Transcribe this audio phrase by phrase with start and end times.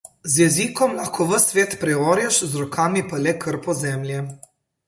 [0.35, 4.27] Z jezikom lahko ves svet preorješ, z rokami pa le krpo zemlje.